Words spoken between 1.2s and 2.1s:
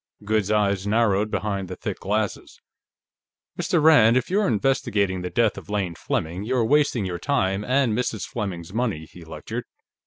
behind the thick